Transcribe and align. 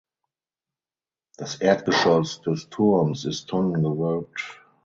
Das 1.37 1.57
Erdgeschoss 1.61 2.41
des 2.41 2.67
Turms 2.71 3.23
ist 3.25 3.49
tonnengewölbt. 3.49 4.63